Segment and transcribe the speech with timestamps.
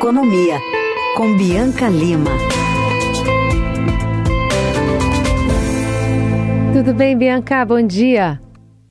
[0.00, 0.58] Economia,
[1.14, 2.30] com Bianca Lima.
[6.72, 7.62] Tudo bem, Bianca?
[7.66, 8.40] Bom dia.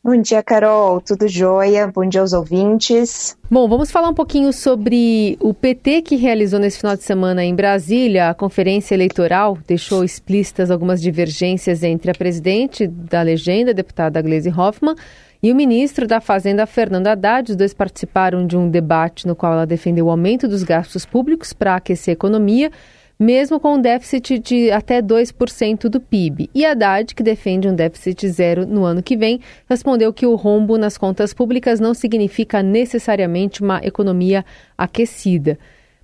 [0.03, 1.01] Bom dia, Carol.
[1.01, 1.87] Tudo jóia?
[1.87, 3.35] Bom dia aos ouvintes.
[3.49, 7.55] Bom, vamos falar um pouquinho sobre o PT que realizou nesse final de semana em
[7.55, 8.29] Brasília.
[8.29, 14.49] A conferência eleitoral deixou explícitas algumas divergências entre a presidente da legenda, a deputada Gleisi
[14.49, 14.95] Hoffmann,
[15.41, 17.51] e o ministro da Fazenda, Fernando Haddad.
[17.51, 21.53] Os dois participaram de um debate no qual ela defendeu o aumento dos gastos públicos
[21.53, 22.69] para aquecer a economia,
[23.17, 26.49] mesmo com um déficit de até 2% do PIB.
[26.53, 29.39] E Haddad, que defende um déficit zero no ano que vem,
[29.69, 34.45] respondeu que o rombo nas contas públicas não significa necessariamente uma economia
[34.77, 35.57] aquecida.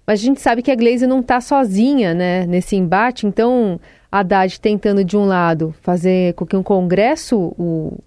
[0.08, 3.80] Mas a gente sabe que a Glaze não está sozinha né, nesse embate, então
[4.12, 7.98] Haddad tentando, de um lado, fazer com que um Congresso o,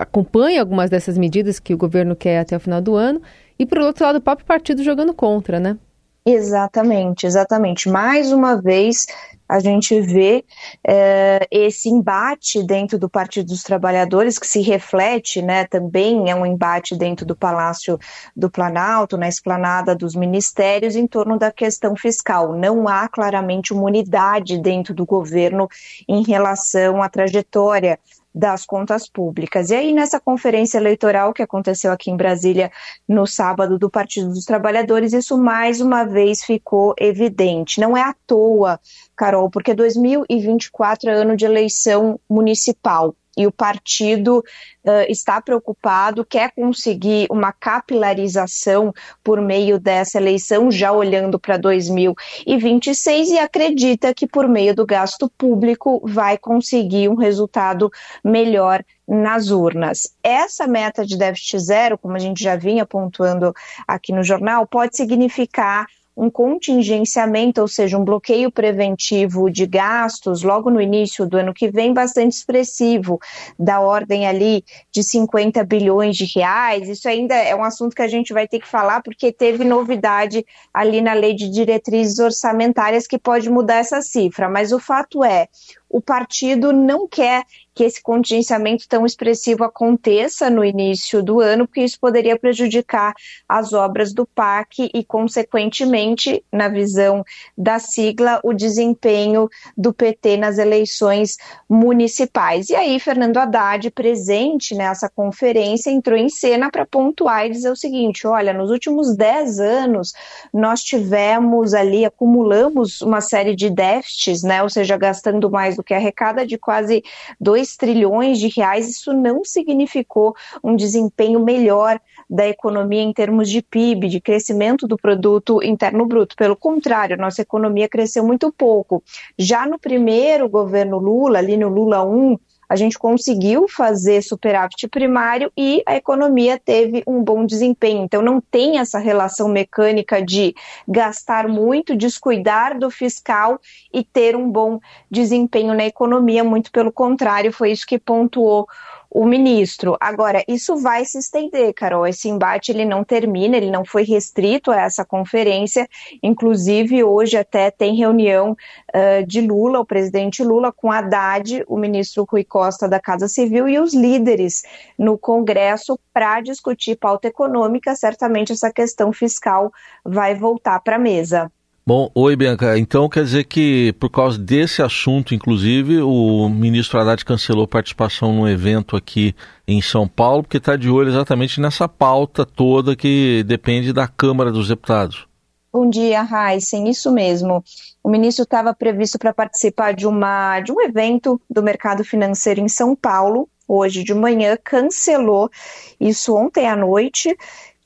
[0.00, 3.20] o acompanhe algumas dessas medidas que o governo quer até o final do ano,
[3.58, 5.76] e, por outro lado, o próprio partido jogando contra, né?
[6.24, 7.88] Exatamente, exatamente.
[7.88, 9.06] Mais uma vez,
[9.48, 10.44] a gente vê
[10.86, 16.46] é, esse embate dentro do Partido dos Trabalhadores, que se reflete né, também, é um
[16.46, 17.98] embate dentro do Palácio
[18.36, 22.54] do Planalto, na esplanada dos ministérios, em torno da questão fiscal.
[22.54, 25.68] Não há claramente uma unidade dentro do governo
[26.06, 27.98] em relação à trajetória
[28.34, 29.70] das contas públicas.
[29.70, 32.70] E aí, nessa conferência eleitoral que aconteceu aqui em Brasília
[33.08, 37.80] no sábado do Partido dos Trabalhadores, isso mais uma vez ficou evidente.
[37.80, 38.80] Não é à toa,
[39.16, 46.52] Carol, porque 2024 é ano de eleição municipal e o partido uh, está preocupado, quer
[46.52, 54.48] conseguir uma capilarização por meio dessa eleição, já olhando para 2026, e acredita que por
[54.48, 57.90] meio do gasto público vai conseguir um resultado
[58.24, 60.14] melhor nas urnas.
[60.22, 63.54] Essa meta de déficit zero, como a gente já vinha pontuando
[63.86, 65.86] aqui no jornal, pode significar
[66.20, 71.70] um contingenciamento, ou seja, um bloqueio preventivo de gastos logo no início do ano que
[71.70, 73.18] vem, bastante expressivo,
[73.58, 74.62] da ordem ali
[74.92, 76.90] de 50 bilhões de reais.
[76.90, 80.44] Isso ainda é um assunto que a gente vai ter que falar, porque teve novidade
[80.74, 84.46] ali na lei de diretrizes orçamentárias que pode mudar essa cifra.
[84.46, 85.48] Mas o fato é,
[85.88, 87.44] o partido não quer
[87.80, 93.14] que esse contingenciamento tão expressivo aconteça no início do ano, porque isso poderia prejudicar
[93.48, 97.24] as obras do PAC e, consequentemente, na visão
[97.56, 102.68] da sigla, o desempenho do PT nas eleições municipais.
[102.68, 107.76] E aí, Fernando Haddad, presente nessa conferência, entrou em cena para pontuar e dizer o
[107.76, 110.12] seguinte: olha, nos últimos 10 anos
[110.52, 115.94] nós tivemos ali, acumulamos uma série de déficits, né, ou seja, gastando mais do que
[115.94, 117.02] arrecada de quase
[117.40, 123.62] 2 trilhões de reais, isso não significou um desempenho melhor da economia em termos de
[123.62, 126.36] PIB, de crescimento do produto interno bruto.
[126.36, 129.02] Pelo contrário, nossa economia cresceu muito pouco.
[129.38, 132.38] Já no primeiro governo Lula, ali no Lula 1,
[132.70, 138.04] a gente conseguiu fazer superávit primário e a economia teve um bom desempenho.
[138.04, 140.54] Então, não tem essa relação mecânica de
[140.86, 143.58] gastar muito, descuidar do fiscal
[143.92, 144.78] e ter um bom
[145.10, 146.44] desempenho na economia.
[146.44, 148.68] Muito pelo contrário, foi isso que pontuou
[149.10, 149.96] o ministro.
[150.00, 152.06] Agora, isso vai se estender, Carol.
[152.06, 155.88] Esse embate ele não termina, ele não foi restrito a essa conferência.
[156.22, 162.24] Inclusive, hoje até tem reunião uh, de Lula, o presidente Lula, com Haddad, o ministro
[162.30, 164.62] Rui Costa da Casa Civil e os líderes
[164.96, 167.96] no Congresso para discutir pauta econômica.
[167.96, 169.72] Certamente essa questão fiscal
[170.04, 171.50] vai voltar para a mesa.
[171.92, 172.78] Bom, oi Bianca.
[172.78, 178.46] Então quer dizer que por causa desse assunto, inclusive, o ministro Haddad cancelou participação num
[178.46, 179.34] evento aqui
[179.66, 184.52] em São Paulo, porque está de olho exatamente nessa pauta toda que depende da Câmara
[184.52, 185.26] dos Deputados.
[185.72, 186.88] Bom dia, Heisen.
[186.88, 187.60] Isso mesmo.
[188.04, 192.68] O ministro estava previsto para participar de, uma, de um evento do mercado financeiro em
[192.68, 195.50] São Paulo, hoje de manhã, cancelou
[195.98, 197.36] isso ontem à noite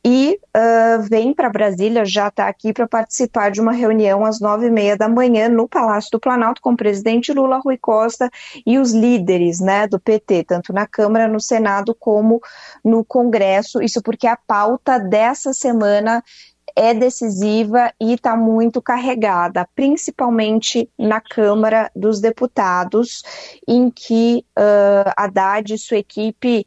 [0.05, 4.67] e uh, vem para Brasília, já está aqui para participar de uma reunião às nove
[4.67, 8.29] e meia da manhã no Palácio do Planalto com o presidente Lula, Rui Costa
[8.67, 12.39] e os líderes né, do PT, tanto na Câmara, no Senado como
[12.85, 13.81] no Congresso.
[13.81, 16.23] Isso porque a pauta dessa semana
[16.77, 23.23] é decisiva e está muito carregada, principalmente na Câmara dos Deputados,
[23.67, 26.67] em que uh, Haddad e sua equipe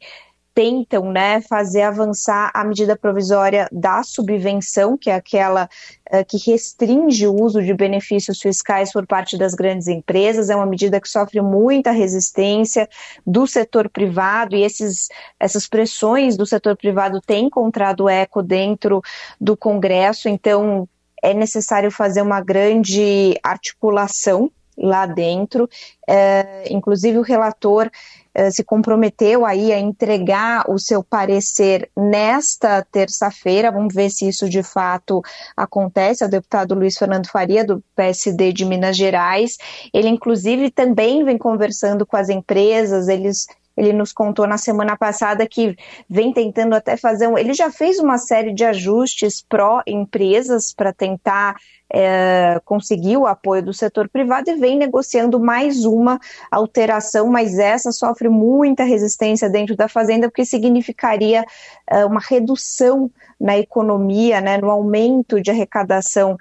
[0.58, 5.70] tentam né, fazer avançar a medida provisória da subvenção, que é aquela
[6.10, 10.50] uh, que restringe o uso de benefícios fiscais por parte das grandes empresas.
[10.50, 12.88] É uma medida que sofre muita resistência
[13.24, 15.06] do setor privado e esses,
[15.38, 19.00] essas pressões do setor privado têm encontrado eco dentro
[19.40, 20.28] do Congresso.
[20.28, 20.88] Então,
[21.22, 25.68] é necessário fazer uma grande articulação lá dentro.
[26.08, 27.90] É, inclusive, o relator
[28.38, 33.72] é, se comprometeu aí a entregar o seu parecer nesta terça-feira.
[33.72, 35.22] Vamos ver se isso de fato
[35.56, 36.22] acontece.
[36.22, 39.56] É o deputado Luiz Fernando Faria, do PSD de Minas Gerais.
[39.92, 43.46] Ele, inclusive, também vem conversando com as empresas, eles
[43.78, 45.76] ele nos contou na semana passada que
[46.10, 47.38] vem tentando até fazer um.
[47.38, 51.54] Ele já fez uma série de ajustes pró-empresas para tentar
[51.90, 56.18] é, conseguir o apoio do setor privado e vem negociando mais uma
[56.50, 61.44] alteração, mas essa sofre muita resistência dentro da Fazenda, porque significaria
[61.86, 63.08] é, uma redução
[63.40, 66.36] na economia, né, no aumento de arrecadação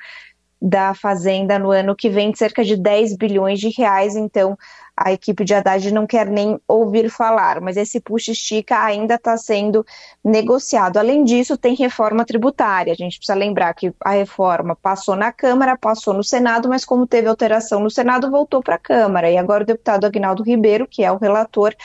[0.62, 4.16] da Fazenda no ano que vem, de cerca de 10 bilhões de reais.
[4.16, 4.58] Então,
[4.96, 9.86] a equipe de Haddad não quer nem ouvir falar, mas esse puxa-estica ainda está sendo
[10.24, 10.98] negociado.
[10.98, 12.92] Além disso, tem reforma tributária.
[12.92, 17.06] A gente precisa lembrar que a reforma passou na Câmara, passou no Senado, mas como
[17.06, 19.30] teve alteração no Senado, voltou para a Câmara.
[19.30, 21.76] E agora o deputado Agnaldo Ribeiro, que é o relator,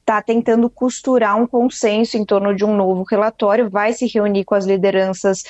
[0.00, 4.54] está tentando costurar um consenso em torno de um novo relatório, vai se reunir com
[4.54, 5.42] as lideranças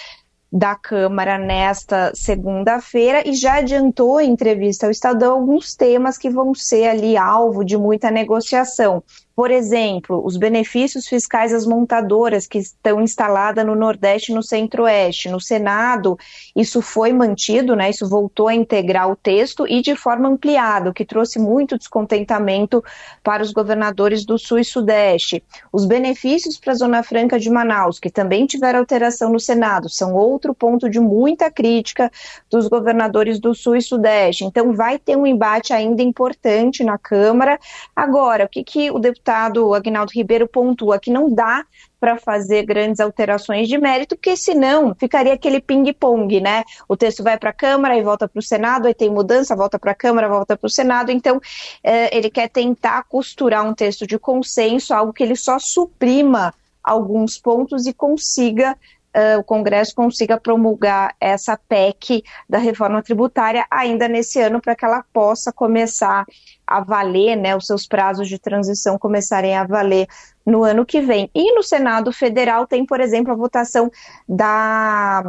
[0.52, 6.54] da Câmara nesta segunda-feira e já adiantou em entrevista ao Estadão alguns temas que vão
[6.54, 9.02] ser ali alvo de muita negociação.
[9.36, 15.28] Por exemplo, os benefícios fiscais às montadoras que estão instaladas no Nordeste e no Centro-Oeste.
[15.28, 16.18] No Senado,
[16.56, 17.90] isso foi mantido, né?
[17.90, 22.82] Isso voltou a integrar o texto e de forma ampliada, o que trouxe muito descontentamento
[23.22, 25.44] para os governadores do Sul e Sudeste.
[25.70, 30.14] Os benefícios para a Zona Franca de Manaus, que também tiveram alteração no Senado, são
[30.14, 32.10] outro ponto de muita crítica
[32.50, 34.46] dos governadores do Sul e Sudeste.
[34.46, 37.60] Então, vai ter um embate ainda importante na Câmara.
[37.94, 41.64] Agora, o que, que o deputado deputado Agnaldo Ribeiro pontua que não dá
[41.98, 46.62] para fazer grandes alterações de mérito, porque senão ficaria aquele ping-pong, né?
[46.88, 49.78] O texto vai para a Câmara e volta para o Senado, aí tem mudança, volta
[49.78, 51.10] para a Câmara, volta para o Senado.
[51.10, 51.40] Então,
[51.82, 57.36] eh, ele quer tentar costurar um texto de consenso, algo que ele só suprima alguns
[57.36, 58.76] pontos e consiga
[59.16, 64.84] uh, o Congresso consiga promulgar essa PEC da reforma tributária ainda nesse ano, para que
[64.84, 66.24] ela possa começar
[66.66, 70.06] a valer, né, os seus prazos de transição começarem a valer
[70.44, 71.30] no ano que vem.
[71.34, 73.90] E no Senado Federal tem, por exemplo, a votação
[74.28, 75.22] da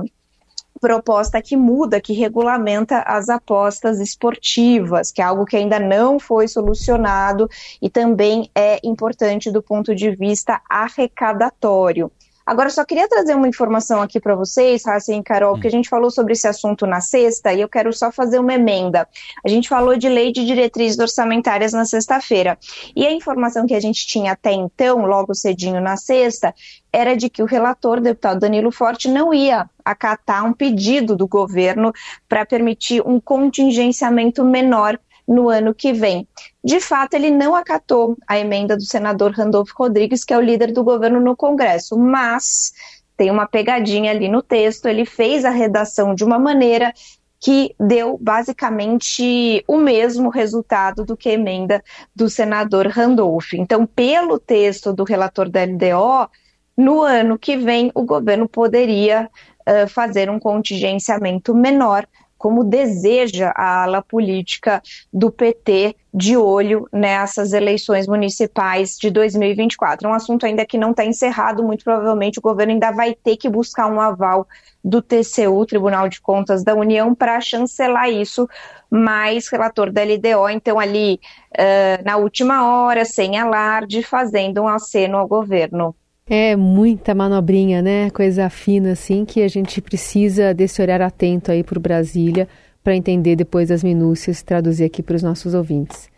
[0.79, 6.47] proposta que muda, que regulamenta as apostas esportivas, que é algo que ainda não foi
[6.47, 7.49] solucionado
[7.81, 12.11] e também é importante do ponto de vista arrecadatório.
[12.47, 15.89] Agora, só queria trazer uma informação aqui para vocês, Raça e Carol, porque a gente
[15.89, 19.05] falou sobre esse assunto na sexta e eu quero só fazer uma emenda.
[19.45, 22.57] A gente falou de lei de diretrizes orçamentárias na sexta-feira.
[22.95, 26.55] E a informação que a gente tinha até então, logo cedinho na sexta,
[26.89, 31.91] era de que o relator, deputado Danilo Forte, não ia acatar um pedido do governo
[32.29, 36.27] para permitir um contingenciamento menor no ano que vem.
[36.63, 40.71] De fato, ele não acatou a emenda do senador Randolfo Rodrigues, que é o líder
[40.71, 42.71] do governo no Congresso, mas
[43.17, 46.93] tem uma pegadinha ali no texto, ele fez a redação de uma maneira
[47.39, 51.83] que deu basicamente o mesmo resultado do que a emenda
[52.15, 53.53] do senador Randolph.
[53.53, 56.29] Então, pelo texto do relator da LDO,
[56.75, 59.29] no ano que vem o governo poderia
[59.67, 62.07] uh, fazer um contingenciamento menor
[62.37, 70.07] como deseja a ala política do PT de olho nessas eleições municipais de 2024.
[70.07, 73.37] É um assunto ainda que não está encerrado, muito provavelmente o governo ainda vai ter
[73.37, 74.47] que buscar um aval
[74.83, 78.47] do TCU, Tribunal de Contas da União, para chancelar isso,
[78.89, 81.19] mas relator da LDO, então ali
[81.51, 85.95] uh, na última hora, sem alarde, fazendo um aceno ao governo.
[86.29, 88.09] É muita manobrinha, né?
[88.09, 92.49] Coisa fina assim que a gente precisa desse olhar atento aí para Brasília
[92.83, 96.09] para entender depois as minúcias e traduzir aqui para os nossos ouvintes.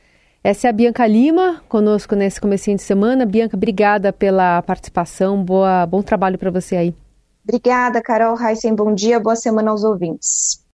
[0.43, 3.25] Essa é a Bianca Lima, conosco nesse comecinho de semana.
[3.25, 5.43] Bianca, obrigada pela participação.
[5.43, 6.95] Boa, bom trabalho para você aí.
[7.43, 8.73] Obrigada, Carol Heisen.
[8.73, 10.63] Bom dia, boa semana aos ouvintes.